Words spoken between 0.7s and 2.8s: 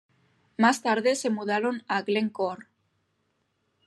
tarde se mudaron a Glen Corr.